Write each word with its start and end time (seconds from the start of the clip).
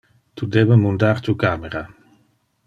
Tu 0.39 0.47
debe 0.55 0.77
mundar 0.85 1.21
tu 1.21 1.37
camera. 1.45 1.85